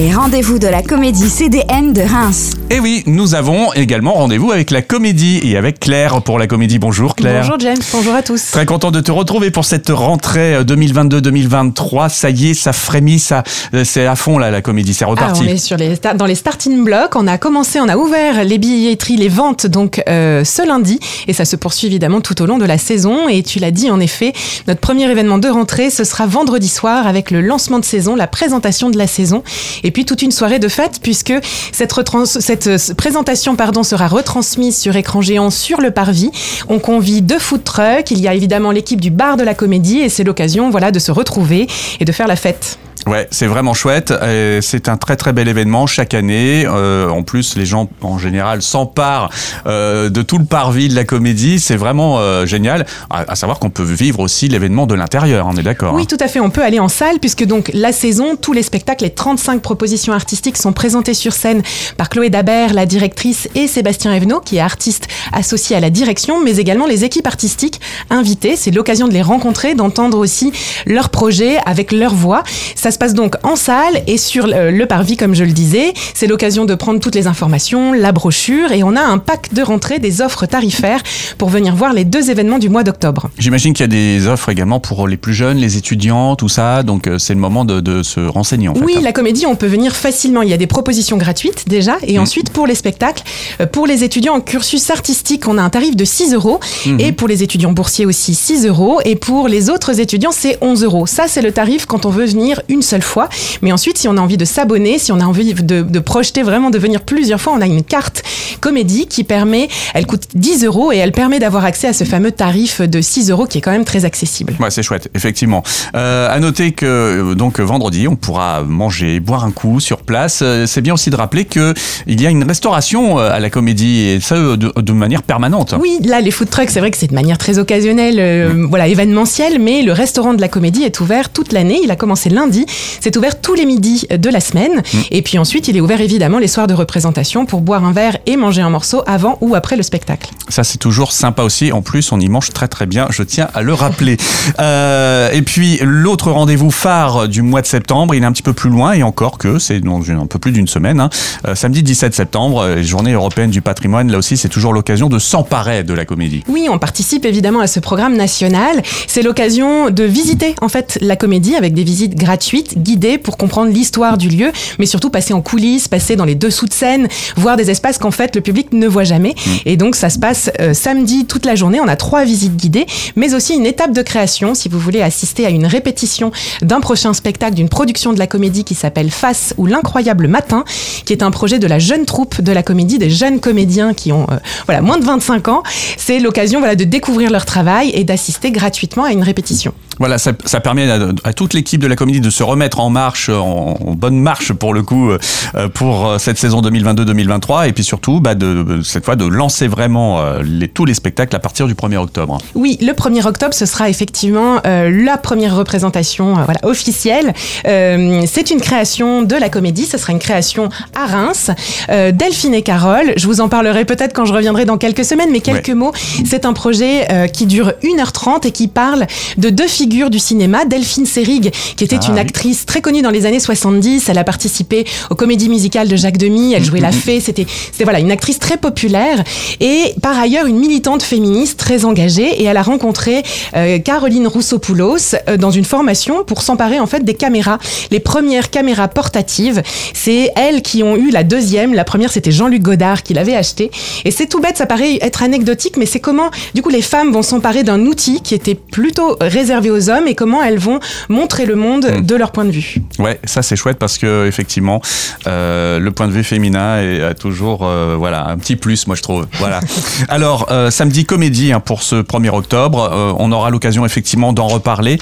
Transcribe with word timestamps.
les 0.00 0.14
rendez-vous 0.14 0.58
de 0.58 0.66
la 0.66 0.82
comédie 0.82 1.28
CDN 1.28 1.92
de 1.92 2.00
Reims. 2.00 2.52
Et 2.70 2.80
oui, 2.80 3.02
nous 3.04 3.34
avons 3.34 3.70
également 3.74 4.14
rendez-vous 4.14 4.50
avec 4.50 4.70
la 4.70 4.80
comédie 4.80 5.40
et 5.42 5.58
avec 5.58 5.78
Claire 5.78 6.22
pour 6.22 6.38
la 6.38 6.46
comédie. 6.46 6.78
Bonjour 6.78 7.14
Claire. 7.16 7.42
Bonjour 7.42 7.60
James, 7.60 7.76
bonjour 7.92 8.14
à 8.14 8.22
tous. 8.22 8.50
Très 8.52 8.64
content 8.64 8.90
de 8.92 9.00
te 9.00 9.12
retrouver 9.12 9.50
pour 9.50 9.66
cette 9.66 9.90
rentrée 9.90 10.62
2022-2023. 10.64 12.08
Ça 12.08 12.30
y 12.30 12.50
est, 12.50 12.54
ça 12.54 12.72
frémit, 12.72 13.18
ça, 13.18 13.42
euh, 13.74 13.84
c'est 13.84 14.06
à 14.06 14.16
fond 14.16 14.38
là 14.38 14.50
la 14.50 14.62
comédie, 14.62 14.94
c'est 14.94 15.04
Ah, 15.04 15.08
reparti. 15.08 15.42
on 15.44 15.48
est 15.48 15.58
sur 15.58 15.76
les, 15.76 15.96
dans 16.16 16.24
les 16.24 16.34
starting 16.34 16.82
blocks. 16.82 17.14
On 17.16 17.26
a 17.26 17.36
commencé, 17.36 17.78
on 17.78 17.88
a 17.88 17.98
ouvert 17.98 18.42
les 18.44 18.56
billetteries, 18.56 19.18
les 19.18 19.28
ventes 19.28 19.66
donc 19.66 20.02
euh, 20.08 20.44
ce 20.44 20.66
lundi 20.66 20.98
et 21.28 21.34
ça 21.34 21.44
se 21.44 21.56
poursuit 21.56 21.88
évidemment 21.88 22.22
tout 22.22 22.40
au 22.40 22.46
long 22.46 22.56
de 22.56 22.64
la 22.64 22.78
saison. 22.78 23.28
Et 23.28 23.42
tu 23.42 23.58
l'as 23.58 23.70
dit 23.70 23.90
en 23.90 24.00
effet, 24.00 24.32
notre 24.66 24.80
premier 24.80 25.10
événement 25.10 25.36
de 25.36 25.48
rentrée 25.48 25.90
ce 25.90 26.04
sera 26.04 26.26
vendredi 26.26 26.68
soir 26.68 27.06
avec 27.06 27.30
le 27.30 27.42
lancement 27.42 27.78
de 27.78 27.84
saison, 27.84 28.16
la 28.16 28.28
présentation 28.28 28.88
de 28.88 28.96
la 28.96 29.06
saison 29.06 29.42
et 29.84 29.89
puis 29.90 30.04
toute 30.04 30.22
une 30.22 30.30
soirée 30.30 30.58
de 30.58 30.68
fête 30.68 31.00
puisque 31.02 31.34
cette 31.72 32.66
euh, 32.66 32.94
présentation 32.96 33.56
pardon 33.56 33.82
sera 33.82 34.08
retransmise 34.08 34.78
sur 34.78 34.96
écran 34.96 35.20
géant 35.22 35.50
sur 35.50 35.80
le 35.80 35.90
parvis. 35.90 36.30
On 36.68 36.78
convie 36.78 37.22
deux 37.22 37.38
food 37.38 37.64
trucks. 37.64 38.10
Il 38.10 38.20
y 38.20 38.28
a 38.28 38.34
évidemment 38.34 38.70
l'équipe 38.70 39.00
du 39.00 39.10
bar 39.10 39.36
de 39.36 39.42
la 39.42 39.54
comédie 39.54 40.00
et 40.00 40.08
c'est 40.08 40.24
l'occasion 40.24 40.70
voilà 40.70 40.90
de 40.90 40.98
se 40.98 41.12
retrouver 41.12 41.66
et 42.00 42.04
de 42.04 42.12
faire 42.12 42.26
la 42.26 42.36
fête. 42.36 42.78
Ouais, 43.10 43.26
c'est 43.32 43.48
vraiment 43.48 43.74
chouette. 43.74 44.12
et 44.12 44.60
C'est 44.62 44.88
un 44.88 44.96
très 44.96 45.16
très 45.16 45.32
bel 45.32 45.48
événement 45.48 45.88
chaque 45.88 46.14
année. 46.14 46.64
Euh, 46.64 47.08
en 47.08 47.24
plus, 47.24 47.56
les 47.56 47.66
gens 47.66 47.88
en 48.02 48.18
général 48.18 48.62
s'emparent 48.62 49.30
euh, 49.66 50.10
de 50.10 50.22
tout 50.22 50.38
le 50.38 50.44
parvis 50.44 50.88
de 50.88 50.94
la 50.94 51.02
comédie. 51.02 51.58
C'est 51.58 51.74
vraiment 51.74 52.20
euh, 52.20 52.46
génial. 52.46 52.86
À, 53.10 53.32
à 53.32 53.34
savoir 53.34 53.58
qu'on 53.58 53.68
peut 53.68 53.82
vivre 53.82 54.20
aussi 54.20 54.46
l'événement 54.46 54.86
de 54.86 54.94
l'intérieur. 54.94 55.48
On 55.50 55.56
est 55.56 55.64
d'accord. 55.64 55.92
Oui, 55.92 56.02
hein. 56.02 56.06
tout 56.08 56.18
à 56.20 56.28
fait. 56.28 56.38
On 56.38 56.50
peut 56.50 56.62
aller 56.62 56.78
en 56.78 56.86
salle 56.86 57.18
puisque 57.18 57.44
donc 57.44 57.72
la 57.74 57.90
saison, 57.90 58.36
tous 58.36 58.52
les 58.52 58.62
spectacles, 58.62 59.02
les 59.02 59.10
35 59.10 59.60
propositions 59.60 60.12
artistiques 60.12 60.56
sont 60.56 60.72
présentés 60.72 61.14
sur 61.14 61.32
scène 61.32 61.64
par 61.96 62.10
Chloé 62.10 62.30
Dabert, 62.30 62.74
la 62.74 62.86
directrice, 62.86 63.48
et 63.56 63.66
Sébastien 63.66 64.14
Evenot, 64.14 64.38
qui 64.38 64.58
est 64.58 64.60
artiste 64.60 65.08
associé 65.32 65.74
à 65.74 65.80
la 65.80 65.90
direction, 65.90 66.44
mais 66.44 66.58
également 66.58 66.86
les 66.86 67.02
équipes 67.02 67.26
artistiques 67.26 67.80
invitées. 68.08 68.54
C'est 68.54 68.70
l'occasion 68.70 69.08
de 69.08 69.14
les 69.14 69.22
rencontrer, 69.22 69.74
d'entendre 69.74 70.16
aussi 70.16 70.52
leurs 70.86 71.08
projets 71.08 71.58
avec 71.66 71.90
leur 71.90 72.14
voix. 72.14 72.44
Ça 72.76 72.92
se 72.92 72.99
passe 73.00 73.14
donc 73.14 73.34
en 73.42 73.56
salle 73.56 74.02
et 74.06 74.18
sur 74.18 74.46
le, 74.46 74.70
le 74.70 74.86
parvis, 74.86 75.16
comme 75.16 75.34
je 75.34 75.42
le 75.42 75.52
disais. 75.52 75.92
C'est 76.14 76.26
l'occasion 76.26 76.66
de 76.66 76.74
prendre 76.74 77.00
toutes 77.00 77.14
les 77.14 77.26
informations, 77.26 77.92
la 77.94 78.12
brochure, 78.12 78.70
et 78.72 78.82
on 78.84 78.94
a 78.94 79.00
un 79.00 79.18
pack 79.18 79.52
de 79.54 79.62
rentrée 79.62 79.98
des 79.98 80.20
offres 80.20 80.44
tarifaires 80.46 81.00
pour 81.38 81.48
venir 81.48 81.74
voir 81.74 81.92
les 81.94 82.04
deux 82.04 82.30
événements 82.30 82.58
du 82.58 82.68
mois 82.68 82.84
d'octobre. 82.84 83.30
J'imagine 83.38 83.72
qu'il 83.72 83.84
y 83.84 83.84
a 83.84 83.88
des 83.88 84.26
offres 84.28 84.50
également 84.50 84.80
pour 84.80 85.08
les 85.08 85.16
plus 85.16 85.32
jeunes, 85.34 85.56
les 85.56 85.78
étudiants, 85.78 86.36
tout 86.36 86.50
ça. 86.50 86.82
Donc 86.82 87.06
euh, 87.06 87.18
c'est 87.18 87.32
le 87.34 87.40
moment 87.40 87.64
de, 87.64 87.80
de 87.80 88.02
se 88.02 88.20
renseigner 88.20 88.68
en 88.68 88.74
fait. 88.74 88.84
Oui, 88.84 88.94
hein. 88.98 89.00
la 89.02 89.12
comédie, 89.12 89.46
on 89.46 89.56
peut 89.56 89.66
venir 89.66 89.96
facilement. 89.96 90.42
Il 90.42 90.50
y 90.50 90.52
a 90.52 90.58
des 90.58 90.66
propositions 90.66 91.16
gratuites 91.16 91.64
déjà. 91.68 91.96
Et 92.06 92.18
Mm. 92.18 92.22
ensuite, 92.22 92.50
pour 92.50 92.66
les 92.66 92.74
spectacles, 92.74 93.22
euh, 93.62 93.66
pour 93.66 93.86
les 93.86 94.04
étudiants 94.04 94.34
en 94.34 94.40
cursus 94.42 94.90
artistique, 94.90 95.48
on 95.48 95.56
a 95.56 95.62
un 95.62 95.70
tarif 95.70 95.96
de 95.96 96.04
6 96.04 96.34
euros. 96.34 96.60
Mhm. 96.84 97.00
Et 97.00 97.12
pour 97.12 97.28
les 97.28 97.42
étudiants 97.42 97.72
boursiers 97.72 98.04
aussi, 98.04 98.34
6 98.34 98.66
euros. 98.66 99.00
Et 99.06 99.16
pour 99.16 99.48
les 99.48 99.70
autres 99.70 100.00
étudiants, 100.00 100.32
c'est 100.32 100.58
11 100.60 100.84
euros. 100.84 101.06
Ça, 101.06 101.24
c'est 101.28 101.40
le 101.42 101.50
tarif 101.52 101.86
quand 101.86 102.04
on 102.04 102.10
veut 102.10 102.26
venir 102.26 102.60
une 102.68 102.82
seule 102.90 103.02
fois. 103.02 103.28
Mais 103.62 103.72
ensuite, 103.72 103.98
si 103.98 104.08
on 104.08 104.16
a 104.16 104.20
envie 104.20 104.36
de 104.36 104.44
s'abonner, 104.44 104.98
si 104.98 105.12
on 105.12 105.20
a 105.20 105.24
envie 105.24 105.54
de, 105.54 105.82
de 105.82 105.98
projeter 105.98 106.42
vraiment 106.42 106.70
de 106.70 106.78
venir 106.78 107.02
plusieurs 107.02 107.40
fois, 107.40 107.52
on 107.56 107.60
a 107.60 107.66
une 107.66 107.82
carte 107.84 108.22
comédie 108.60 109.06
qui 109.06 109.24
permet, 109.24 109.68
elle 109.94 110.06
coûte 110.06 110.24
10 110.34 110.64
euros 110.64 110.92
et 110.92 110.96
elle 110.96 111.12
permet 111.12 111.38
d'avoir 111.38 111.64
accès 111.64 111.88
à 111.88 111.92
ce 111.92 112.04
fameux 112.04 112.32
tarif 112.32 112.80
de 112.80 113.00
6 113.00 113.30
euros 113.30 113.46
qui 113.46 113.58
est 113.58 113.60
quand 113.60 113.70
même 113.70 113.84
très 113.84 114.04
accessible. 114.04 114.54
Ouais, 114.60 114.70
c'est 114.70 114.82
chouette, 114.82 115.08
effectivement. 115.14 115.62
Euh, 115.94 116.28
à 116.28 116.38
noter 116.40 116.72
que 116.72 116.86
euh, 116.86 117.34
donc 117.34 117.60
vendredi, 117.60 118.08
on 118.08 118.16
pourra 118.16 118.62
manger, 118.62 119.20
boire 119.20 119.44
un 119.44 119.52
coup 119.52 119.80
sur 119.80 119.98
place. 120.02 120.40
Euh, 120.42 120.66
c'est 120.66 120.80
bien 120.80 120.94
aussi 120.94 121.10
de 121.10 121.16
rappeler 121.16 121.44
que 121.44 121.74
il 122.06 122.20
y 122.20 122.26
a 122.26 122.30
une 122.30 122.44
restauration 122.44 123.18
euh, 123.18 123.30
à 123.30 123.40
la 123.40 123.50
comédie 123.50 124.08
et 124.08 124.20
ça 124.20 124.36
de, 124.36 124.56
de 124.56 124.92
manière 124.92 125.22
permanente. 125.22 125.74
Oui, 125.78 125.98
là, 126.04 126.20
les 126.20 126.30
food 126.30 126.50
trucks, 126.50 126.70
c'est 126.70 126.80
vrai 126.80 126.90
que 126.90 126.96
c'est 126.96 127.08
de 127.08 127.14
manière 127.14 127.38
très 127.38 127.58
occasionnelle, 127.58 128.16
euh, 128.18 128.66
voilà, 128.68 128.88
événementielle, 128.88 129.58
mais 129.60 129.82
le 129.82 129.92
restaurant 129.92 130.34
de 130.34 130.40
la 130.40 130.48
comédie 130.48 130.82
est 130.82 131.00
ouvert 131.00 131.30
toute 131.30 131.52
l'année. 131.52 131.80
Il 131.82 131.90
a 131.90 131.96
commencé 131.96 132.30
lundi. 132.30 132.66
C'est 133.00 133.16
ouvert 133.16 133.40
tous 133.40 133.54
les 133.54 133.64
midis 133.66 134.06
de 134.10 134.30
la 134.30 134.40
semaine. 134.40 134.82
Et 135.10 135.22
puis 135.22 135.38
ensuite, 135.38 135.68
il 135.68 135.76
est 135.76 135.80
ouvert 135.80 136.00
évidemment 136.00 136.38
les 136.38 136.48
soirs 136.48 136.66
de 136.66 136.74
représentation 136.74 137.46
pour 137.46 137.60
boire 137.60 137.84
un 137.84 137.92
verre 137.92 138.18
et 138.26 138.36
manger 138.36 138.62
un 138.62 138.70
morceau 138.70 139.02
avant 139.06 139.38
ou 139.40 139.54
après 139.54 139.76
le 139.76 139.82
spectacle. 139.82 140.30
Ça, 140.48 140.64
c'est 140.64 140.78
toujours 140.78 141.12
sympa 141.12 141.42
aussi. 141.42 141.72
En 141.72 141.82
plus, 141.82 142.12
on 142.12 142.20
y 142.20 142.28
mange 142.28 142.50
très 142.50 142.68
très 142.68 142.86
bien. 142.86 143.06
Je 143.10 143.22
tiens 143.22 143.48
à 143.54 143.62
le 143.62 143.74
rappeler. 143.74 144.16
Euh, 144.58 145.30
et 145.32 145.42
puis, 145.42 145.78
l'autre 145.82 146.30
rendez-vous 146.30 146.70
phare 146.70 147.28
du 147.28 147.42
mois 147.42 147.62
de 147.62 147.66
septembre, 147.66 148.14
il 148.14 148.22
est 148.22 148.26
un 148.26 148.32
petit 148.32 148.42
peu 148.42 148.52
plus 148.52 148.68
loin 148.70 148.92
et 148.92 149.02
encore 149.02 149.38
que 149.38 149.58
c'est 149.58 149.80
dans 149.80 150.00
un 150.10 150.26
peu 150.26 150.38
plus 150.38 150.52
d'une 150.52 150.66
semaine. 150.68 151.00
hein. 151.00 151.08
Euh, 151.46 151.54
samedi 151.54 151.82
17 151.82 152.14
septembre, 152.14 152.60
euh, 152.62 152.82
journée 152.82 153.12
européenne 153.12 153.50
du 153.50 153.60
patrimoine. 153.62 154.10
Là 154.10 154.18
aussi, 154.18 154.36
c'est 154.36 154.48
toujours 154.48 154.72
l'occasion 154.72 155.08
de 155.08 155.18
s'emparer 155.18 155.82
de 155.84 155.94
la 155.94 156.04
comédie. 156.04 156.42
Oui, 156.48 156.68
on 156.70 156.78
participe 156.78 157.24
évidemment 157.24 157.60
à 157.60 157.66
ce 157.66 157.80
programme 157.80 158.16
national. 158.16 158.82
C'est 159.06 159.22
l'occasion 159.22 159.90
de 159.90 160.04
visiter 160.04 160.54
en 160.60 160.68
fait 160.68 160.98
la 161.00 161.16
comédie 161.16 161.54
avec 161.54 161.72
des 161.74 161.84
visites 161.84 162.14
gratuites, 162.14 162.59
guidées 162.76 163.18
pour 163.18 163.36
comprendre 163.36 163.70
l'histoire 163.70 164.18
du 164.18 164.28
lieu, 164.28 164.52
mais 164.78 164.86
surtout 164.86 165.10
passer 165.10 165.32
en 165.34 165.40
coulisses, 165.40 165.88
passer 165.88 166.16
dans 166.16 166.24
les 166.24 166.34
dessous 166.34 166.66
de 166.66 166.72
scène, 166.72 167.08
voir 167.36 167.56
des 167.56 167.70
espaces 167.70 167.98
qu'en 167.98 168.10
fait 168.10 168.34
le 168.34 168.40
public 168.40 168.72
ne 168.72 168.86
voit 168.86 169.04
jamais. 169.04 169.34
Et 169.66 169.76
donc 169.76 169.96
ça 169.96 170.10
se 170.10 170.18
passe 170.18 170.50
euh, 170.60 170.74
samedi 170.74 171.26
toute 171.26 171.46
la 171.46 171.54
journée. 171.54 171.80
On 171.80 171.88
a 171.88 171.96
trois 171.96 172.24
visites 172.24 172.56
guidées, 172.56 172.86
mais 173.16 173.34
aussi 173.34 173.54
une 173.54 173.66
étape 173.66 173.92
de 173.92 174.02
création 174.02 174.54
si 174.54 174.68
vous 174.68 174.78
voulez 174.78 175.02
assister 175.02 175.46
à 175.46 175.50
une 175.50 175.66
répétition 175.66 176.30
d'un 176.62 176.80
prochain 176.80 177.12
spectacle 177.12 177.54
d'une 177.54 177.68
production 177.68 178.12
de 178.12 178.18
la 178.18 178.26
comédie 178.26 178.64
qui 178.64 178.74
s'appelle 178.74 179.10
Face 179.10 179.54
ou 179.56 179.66
l'incroyable 179.66 180.28
matin, 180.28 180.64
qui 181.04 181.12
est 181.12 181.22
un 181.22 181.30
projet 181.30 181.58
de 181.58 181.66
la 181.66 181.78
jeune 181.78 182.04
troupe 182.04 182.40
de 182.40 182.52
la 182.52 182.62
comédie, 182.62 182.98
des 182.98 183.10
jeunes 183.10 183.40
comédiens 183.40 183.94
qui 183.94 184.12
ont 184.12 184.26
euh, 184.30 184.36
voilà 184.66 184.82
moins 184.82 184.98
de 184.98 185.04
25 185.04 185.48
ans. 185.48 185.62
C'est 185.96 186.18
l'occasion 186.18 186.60
voilà 186.60 186.76
de 186.76 186.84
découvrir 186.84 187.30
leur 187.30 187.44
travail 187.44 187.90
et 187.94 188.04
d'assister 188.04 188.50
gratuitement 188.50 189.04
à 189.04 189.12
une 189.12 189.22
répétition. 189.22 189.72
Voilà, 190.00 190.16
ça, 190.18 190.32
ça 190.46 190.60
permet 190.60 190.90
à, 190.90 190.98
à 191.24 191.32
toute 191.34 191.52
l'équipe 191.54 191.80
de 191.80 191.86
la 191.86 191.94
comédie 191.94 192.20
de 192.20 192.30
se 192.30 192.42
remettre 192.42 192.80
en 192.80 192.88
marche, 192.90 193.28
en, 193.28 193.76
en 193.86 193.92
bonne 193.92 194.18
marche 194.18 194.52
pour 194.54 194.72
le 194.72 194.82
coup, 194.82 195.10
euh, 195.10 195.68
pour 195.68 196.06
euh, 196.08 196.18
cette 196.18 196.38
saison 196.38 196.62
2022-2023, 196.62 197.68
et 197.68 197.72
puis 197.74 197.84
surtout, 197.84 198.18
bah, 198.20 198.34
de, 198.34 198.80
cette 198.82 199.04
fois, 199.04 199.14
de 199.14 199.26
lancer 199.26 199.68
vraiment 199.68 200.20
euh, 200.20 200.40
les, 200.42 200.68
tous 200.68 200.86
les 200.86 200.94
spectacles 200.94 201.36
à 201.36 201.38
partir 201.38 201.66
du 201.66 201.74
1er 201.74 201.98
octobre. 201.98 202.38
Oui, 202.54 202.78
le 202.80 202.92
1er 202.92 203.26
octobre, 203.26 203.52
ce 203.52 203.66
sera 203.66 203.90
effectivement 203.90 204.60
euh, 204.66 204.90
la 205.04 205.18
première 205.18 205.54
représentation 205.54 206.32
voilà, 206.32 206.60
officielle. 206.62 207.34
C'est 207.64 208.50
une 208.50 208.60
création 208.60 209.22
de 209.22 209.34
la 209.36 209.50
comédie, 209.50 209.84
ce 209.84 209.98
sera 209.98 210.12
une 210.14 210.18
création 210.18 210.70
à 210.96 211.06
Reims. 211.06 211.50
Delphine 211.88 212.54
et 212.54 212.62
Carole, 212.62 213.12
je 213.16 213.26
vous 213.26 213.40
en 213.42 213.48
parlerai 213.50 213.84
peut-être 213.84 214.14
quand 214.14 214.24
je 214.24 214.32
reviendrai 214.32 214.64
dans 214.64 214.78
quelques 214.78 215.04
semaines, 215.04 215.30
mais 215.30 215.40
quelques 215.40 215.68
Ouais. 215.68 215.74
mots. 215.74 215.92
C'est 216.24 216.46
un 216.46 216.52
projet 216.54 217.28
qui 217.34 217.44
dure 217.46 217.72
1h30 217.82 218.46
et 218.46 218.50
qui 218.52 218.66
parle 218.68 219.06
de 219.36 219.50
deux 219.50 219.66
figures 219.68 219.89
du 219.90 220.18
cinéma. 220.18 220.64
Delphine 220.64 221.04
Seyrig, 221.04 221.50
qui 221.76 221.84
était 221.84 221.98
Ah, 222.00 222.06
une 222.08 222.14
oui. 222.14 222.20
actrice 222.20 222.64
très 222.64 222.80
connue 222.80 223.02
dans 223.02 223.10
les 223.10 223.26
années 223.26 223.40
70, 223.40 224.08
elle 224.08 224.18
a 224.18 224.24
participé 224.24 224.84
aux 225.10 225.14
comédies 225.16 225.48
musicales 225.48 225.88
de 225.88 225.96
Jacques 225.96 226.16
Demy, 226.16 226.54
elle 226.54 226.64
jouait 226.64 226.80
la 226.80 226.92
fée, 226.92 227.20
c'était 227.20 227.46
voilà 227.82 227.98
une 227.98 228.10
actrice 228.12 228.38
très 228.38 228.56
populaire. 228.56 229.22
Et 229.58 229.94
par 230.00 230.18
ailleurs 230.18 230.46
une 230.46 230.58
militante 230.58 231.02
féministe 231.02 231.58
très 231.58 231.84
engagée. 231.84 232.40
Et 232.40 232.44
elle 232.44 232.56
a 232.56 232.62
rencontré 232.62 233.22
euh, 233.56 233.78
Caroline 233.80 234.26
Roussopoulos 234.28 235.14
euh, 235.28 235.36
dans 235.36 235.50
une 235.50 235.64
formation 235.64 236.22
pour 236.24 236.42
s'emparer 236.42 236.78
en 236.78 236.86
fait 236.86 237.04
des 237.04 237.14
caméras, 237.14 237.58
les 237.90 238.00
premières 238.00 238.50
caméras 238.50 238.88
portatives. 238.88 239.62
C'est 239.92 240.30
elles 240.36 240.62
qui 240.62 240.82
ont 240.84 240.96
eu 240.96 241.10
la 241.10 241.24
deuxième, 241.24 241.74
la 241.74 241.84
première 241.84 242.12
c'était 242.12 242.30
Jean-Luc 242.30 242.62
Godard 242.62 243.02
qui 243.02 243.12
l'avait 243.14 243.34
acheté 243.36 243.70
et 244.04 244.10
c'est 244.12 244.26
tout 244.26 244.40
bête, 244.40 244.56
ça 244.56 244.66
paraît 244.66 244.98
être 245.00 245.22
anecdotique 245.22 245.76
mais 245.76 245.86
c'est 245.86 246.00
comment 246.00 246.30
du 246.54 246.62
coup 246.62 246.68
les 246.68 246.82
femmes 246.82 247.12
vont 247.12 247.22
s'emparer 247.22 247.62
d'un 247.64 247.86
outil 247.86 248.20
qui 248.22 248.34
était 248.34 248.54
plutôt 248.54 249.16
réservé 249.20 249.70
aux 249.70 249.79
hommes 249.88 250.06
et 250.06 250.14
comment 250.14 250.42
elles 250.42 250.58
vont 250.58 250.80
montrer 251.08 251.46
le 251.46 251.54
monde 251.56 251.70
Mm. 251.80 252.06
de 252.06 252.14
leur 252.14 252.32
point 252.32 252.44
de 252.44 252.50
vue. 252.50 252.76
Ouais, 252.98 253.18
ça 253.24 253.42
c'est 253.42 253.56
chouette 253.56 253.78
parce 253.78 253.98
que 253.98 254.26
effectivement, 254.26 254.80
euh, 255.26 255.78
le 255.78 255.90
point 255.90 256.08
de 256.08 256.12
vue 256.12 256.24
féminin 256.24 256.80
est 256.80 257.02
a 257.02 257.14
toujours 257.14 257.60
euh, 257.62 257.94
voilà 257.98 258.26
un 258.26 258.36
petit 258.36 258.56
plus, 258.56 258.86
moi 258.86 258.96
je 258.96 259.02
trouve. 259.02 259.26
Voilà. 259.38 259.60
Alors 260.08 260.48
euh, 260.50 260.70
samedi 260.70 261.04
comédie 261.04 261.52
hein, 261.52 261.60
pour 261.60 261.82
ce 261.82 261.96
1er 261.96 262.30
octobre, 262.30 262.90
euh, 262.92 263.12
on 263.18 263.32
aura 263.32 263.50
l'occasion 263.50 263.84
effectivement 263.86 264.32
d'en 264.32 264.48
reparler. 264.48 264.98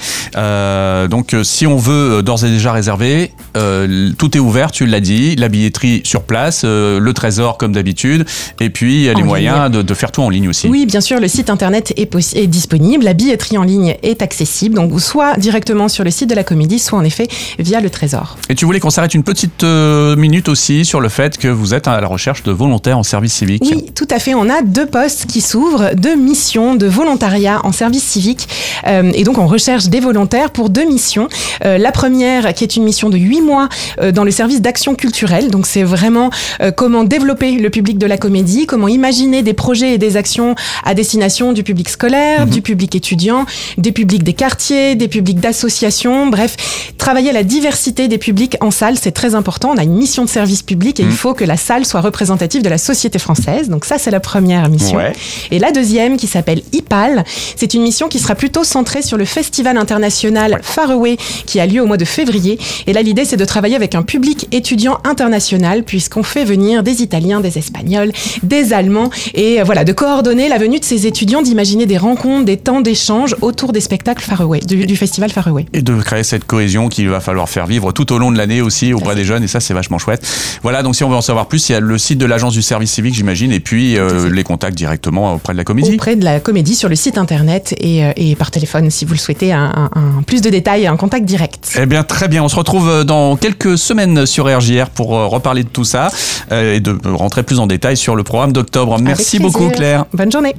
Donc 1.09 1.35
si 1.43 1.67
on 1.67 1.77
veut 1.77 2.21
d'ores 2.23 2.45
et 2.45 2.49
déjà 2.49 2.71
réserver, 2.71 3.31
tout 3.53 4.37
est 4.37 4.39
ouvert, 4.39 4.71
tu 4.71 4.85
l'as 4.85 4.99
dit, 4.99 5.35
la 5.35 5.49
billetterie 5.49 6.01
sur 6.03 6.23
place, 6.23 6.63
le 6.63 7.11
trésor 7.13 7.57
comme 7.57 7.71
d'habitude, 7.73 8.25
et 8.59 8.69
puis 8.69 9.03
les 9.03 9.13
En 9.15 9.25
moyens 9.25 9.71
de, 9.71 9.81
de 9.81 9.93
faire 9.93 10.11
tout 10.11 10.21
en 10.21 10.29
ligne 10.29 10.49
aussi. 10.49 10.67
Oui, 10.67 10.85
bien 10.85 11.01
sûr, 11.01 11.19
le 11.19 11.27
site 11.27 11.49
internet 11.49 11.93
est, 11.97 12.13
est 12.35 12.47
disponible, 12.47 13.03
la 13.05 13.13
billetterie 13.13 13.57
en 13.57 13.63
ligne 13.63 13.95
est 14.03 14.21
accessible. 14.21 14.68
Disponible, 14.69 14.75
donc 14.75 15.01
soit 15.01 15.37
directement 15.37 15.87
sur 15.87 16.03
le 16.03 16.11
site 16.11 16.29
de 16.29 16.35
la 16.35 16.43
comédie, 16.43 16.79
soit 16.79 16.97
en 16.97 17.03
effet 17.03 17.27
via 17.57 17.81
le 17.81 17.89
Trésor. 17.89 18.37
Et 18.49 18.55
tu 18.55 18.65
voulais 18.65 18.79
qu'on 18.79 18.89
s'arrête 18.89 19.13
une 19.13 19.23
petite 19.23 19.63
euh, 19.63 20.15
minute 20.15 20.49
aussi 20.49 20.85
sur 20.85 21.01
le 21.01 21.09
fait 21.09 21.37
que 21.37 21.47
vous 21.47 21.73
êtes 21.73 21.87
à 21.87 21.99
la 21.99 22.07
recherche 22.07 22.43
de 22.43 22.51
volontaires 22.51 22.97
en 22.97 23.03
service 23.03 23.33
civique. 23.33 23.63
Oui, 23.65 23.85
tout 23.95 24.07
à 24.09 24.19
fait. 24.19 24.33
On 24.33 24.49
a 24.49 24.61
deux 24.61 24.85
postes 24.85 25.25
qui 25.25 25.41
s'ouvrent, 25.41 25.95
deux 25.95 26.15
missions 26.15 26.75
de 26.75 26.87
volontariat 26.87 27.61
en 27.63 27.71
service 27.71 28.03
civique. 28.03 28.47
Euh, 28.87 29.11
et 29.13 29.23
donc, 29.23 29.37
on 29.37 29.47
recherche 29.47 29.87
des 29.87 29.99
volontaires 29.99 30.51
pour 30.51 30.69
deux 30.69 30.85
missions. 30.85 31.27
Euh, 31.65 31.77
la 31.77 31.91
première, 31.91 32.53
qui 32.53 32.63
est 32.63 32.75
une 32.75 32.83
mission 32.83 33.09
de 33.09 33.17
huit 33.17 33.41
mois 33.41 33.69
euh, 34.01 34.11
dans 34.11 34.23
le 34.23 34.31
service 34.31 34.61
d'action 34.61 34.95
culturelle. 34.95 35.49
Donc, 35.49 35.65
c'est 35.65 35.83
vraiment 35.83 36.29
comment 36.75 37.03
développer 37.03 37.51
le 37.53 37.69
public 37.69 37.97
de 37.97 38.05
la 38.05 38.17
comédie, 38.17 38.65
comment 38.65 38.87
imaginer 38.87 39.43
des 39.43 39.53
projets 39.53 39.93
et 39.93 39.97
des 39.97 40.17
actions 40.17 40.55
à 40.83 40.93
destination 40.93 41.53
du 41.53 41.63
public 41.63 41.89
scolaire, 41.89 42.45
du 42.45 42.61
public 42.61 42.95
étudiant, 42.95 43.45
des 43.77 43.91
publics 43.91 44.23
des 44.23 44.33
des 44.69 45.07
publics 45.07 45.39
d'associations. 45.39 46.27
Bref, 46.27 46.93
travailler 46.97 47.31
la 47.31 47.43
diversité 47.43 48.07
des 48.07 48.17
publics 48.17 48.57
en 48.61 48.71
salle, 48.71 48.97
c'est 48.97 49.11
très 49.11 49.35
important. 49.35 49.71
On 49.71 49.77
a 49.77 49.83
une 49.83 49.95
mission 49.95 50.25
de 50.25 50.29
service 50.29 50.63
public 50.63 50.99
et 50.99 51.03
il 51.03 51.11
faut 51.11 51.33
que 51.33 51.43
la 51.43 51.57
salle 51.57 51.85
soit 51.85 52.01
représentative 52.01 52.61
de 52.61 52.69
la 52.69 52.77
société 52.77 53.19
française. 53.19 53.69
Donc 53.69 53.85
ça, 53.85 53.97
c'est 53.97 54.11
la 54.11 54.19
première 54.19 54.69
mission. 54.69 54.97
Ouais. 54.97 55.13
Et 55.51 55.59
la 55.59 55.71
deuxième, 55.71 56.17
qui 56.17 56.27
s'appelle 56.27 56.61
IPAL, 56.73 57.23
c'est 57.55 57.73
une 57.73 57.81
mission 57.81 58.07
qui 58.07 58.19
sera 58.19 58.35
plutôt 58.35 58.63
centrée 58.63 59.01
sur 59.01 59.17
le 59.17 59.25
festival 59.25 59.77
international 59.77 60.59
Far 60.61 60.91
Away 60.91 61.17
qui 61.45 61.59
a 61.59 61.65
lieu 61.65 61.81
au 61.81 61.85
mois 61.85 61.97
de 61.97 62.05
février. 62.05 62.59
Et 62.87 62.93
là, 62.93 63.01
l'idée, 63.01 63.25
c'est 63.25 63.37
de 63.37 63.45
travailler 63.45 63.75
avec 63.75 63.95
un 63.95 64.03
public 64.03 64.47
étudiant 64.51 64.97
international 65.03 65.83
puisqu'on 65.83 66.23
fait 66.23 66.43
venir 66.43 66.83
des 66.83 67.01
Italiens, 67.01 67.39
des 67.39 67.57
Espagnols, 67.57 68.11
des 68.43 68.73
Allemands 68.73 69.09
et 69.33 69.61
voilà, 69.63 69.83
de 69.83 69.93
coordonner 69.93 70.49
la 70.49 70.57
venue 70.57 70.79
de 70.79 70.85
ces 70.85 71.07
étudiants, 71.07 71.41
d'imaginer 71.41 71.85
des 71.85 71.97
rencontres, 71.97 72.45
des 72.45 72.57
temps 72.57 72.81
d'échange 72.81 73.35
autour 73.41 73.71
des 73.71 73.81
spectacles 73.81 74.23
Far 74.23 74.38
Du, 74.59 74.85
du 74.85 74.95
festival 74.95 75.29
Far 75.31 75.47
Away. 75.47 75.65
Et 75.73 75.81
de 75.81 75.93
créer 76.01 76.23
cette 76.23 76.45
cohésion 76.45 76.89
qu'il 76.89 77.09
va 77.09 77.19
falloir 77.19 77.49
faire 77.49 77.65
vivre 77.65 77.91
tout 77.91 78.11
au 78.13 78.17
long 78.17 78.31
de 78.31 78.37
l'année 78.37 78.61
aussi 78.61 78.93
auprès 78.93 79.15
des 79.15 79.25
jeunes 79.25 79.43
et 79.43 79.47
ça 79.47 79.59
c'est 79.59 79.73
vachement 79.73 79.97
chouette. 79.97 80.25
Voilà 80.63 80.83
donc 80.83 80.95
si 80.95 81.03
on 81.03 81.09
veut 81.09 81.15
en 81.15 81.21
savoir 81.21 81.47
plus 81.47 81.69
il 81.69 81.73
y 81.73 81.75
a 81.75 81.79
le 81.79 81.97
site 81.97 82.17
de 82.17 82.25
l'agence 82.25 82.53
du 82.53 82.61
service 82.61 82.91
civique 82.91 83.13
j'imagine 83.13 83.51
et 83.51 83.59
puis 83.59 83.97
euh, 83.97 84.29
les 84.29 84.43
contacts 84.43 84.77
directement 84.77 85.33
auprès 85.35 85.53
de 85.53 85.57
la 85.57 85.63
comédie. 85.63 85.93
Auprès 85.93 86.15
de 86.15 86.23
la 86.23 86.39
comédie 86.39 86.75
sur 86.75 86.89
le 86.89 86.95
site 86.95 87.17
internet 87.17 87.75
et, 87.79 88.05
euh, 88.05 88.11
et 88.15 88.35
par 88.35 88.51
téléphone 88.51 88.89
si 88.89 89.05
vous 89.05 89.13
le 89.13 89.19
souhaitez, 89.19 89.51
un, 89.51 89.89
plus 90.25 90.41
de 90.41 90.49
détails, 90.49 90.87
un 90.87 90.97
contact 90.97 91.25
direct. 91.25 91.77
Eh 91.79 91.85
bien 91.85 92.03
très 92.03 92.27
bien 92.27 92.43
on 92.43 92.49
se 92.49 92.55
retrouve 92.55 92.89
euh, 92.89 93.03
dans 93.03 93.35
quelques 93.35 93.77
semaines 93.77 94.25
sur 94.25 94.45
RJR 94.45 94.89
pour 94.89 95.09
reparler 95.09 95.63
de 95.63 95.69
tout 95.69 95.83
ça 95.83 96.09
et 96.51 96.79
de 96.79 96.97
rentrer 97.07 97.43
plus 97.43 97.59
en 97.59 97.67
détail 97.67 97.97
sur 97.97 98.15
le 98.15 98.23
programme 98.23 98.53
d'octobre. 98.53 98.97
Merci 98.99 99.39
beaucoup. 99.39 99.69
Claire. 99.69 100.05
Bonne 100.13 100.31
journée. 100.31 100.55